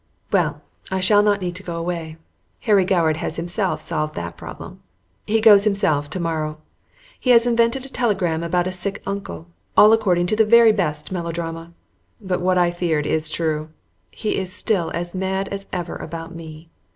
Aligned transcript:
Well, 0.33 0.63
I 0.89 0.99
shall 0.99 1.21
not 1.21 1.41
need 1.41 1.55
to 1.57 1.61
go 1.61 1.75
away. 1.75 2.17
Harry 2.61 2.85
Goward 2.85 3.17
has 3.17 3.35
himself 3.35 3.81
solved 3.81 4.15
that 4.15 4.35
problem. 4.35 4.81
He 5.27 5.39
goes 5.39 5.63
himself 5.63 6.09
to 6.09 6.19
morrow. 6.19 6.57
He 7.19 7.29
has 7.29 7.45
invented 7.45 7.85
a 7.85 7.89
telegram 7.89 8.41
about 8.41 8.65
a 8.65 8.71
sick 8.71 9.03
uncle, 9.05 9.45
all 9.77 9.93
according 9.93 10.25
to 10.25 10.35
the 10.35 10.43
very 10.43 10.71
best 10.71 11.11
melodrama. 11.11 11.73
But 12.19 12.41
what 12.41 12.57
I 12.57 12.71
feared 12.71 13.05
is 13.05 13.29
true 13.29 13.69
he 14.09 14.37
is 14.37 14.51
still 14.51 14.89
as 14.95 15.13
mad 15.13 15.49
as 15.49 15.67
ever 15.71 15.97
about 15.97 16.33
me. 16.33 16.71